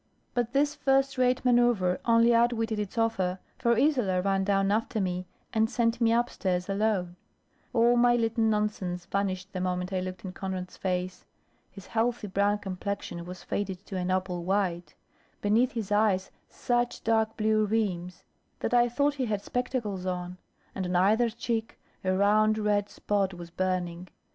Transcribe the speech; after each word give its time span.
But 0.33 0.51
this 0.51 0.73
first 0.73 1.19
rate 1.19 1.45
manoeuvre 1.45 1.99
only 2.05 2.33
outwitted 2.33 2.79
its 2.79 2.97
author, 2.97 3.37
for 3.59 3.77
Isola 3.77 4.19
ran 4.23 4.43
down 4.43 4.71
after 4.71 4.99
me, 4.99 5.27
and 5.53 5.69
sent 5.69 6.01
me 6.01 6.11
upstairs 6.11 6.67
alone. 6.67 7.17
All 7.71 7.95
my 7.97 8.15
little 8.15 8.43
nonsense 8.45 9.05
vanished 9.05 9.53
the 9.53 9.61
moment 9.61 9.93
I 9.93 9.99
looked 9.99 10.25
in 10.25 10.31
Conrad's 10.33 10.75
face. 10.75 11.23
His 11.69 11.85
healthy 11.85 12.25
brown 12.25 12.57
complexion 12.57 13.23
was 13.25 13.43
faded 13.43 13.85
to 13.85 13.97
an 13.97 14.09
opal 14.09 14.43
white; 14.43 14.95
beneath 15.39 15.73
his 15.73 15.91
eyes 15.91 16.31
such 16.49 17.03
dark 17.03 17.37
blue 17.37 17.67
rims, 17.67 18.23
that 18.59 18.73
I 18.73 18.89
thought 18.89 19.13
he 19.13 19.25
had 19.27 19.43
spectacles 19.43 20.07
on; 20.07 20.39
and 20.73 20.87
on 20.87 20.95
either 20.95 21.29
cheek 21.29 21.79
a 22.03 22.11
round 22.17 22.57
red 22.57 22.89
spot 22.89 23.35
was 23.35 23.51
burning. 23.51 24.07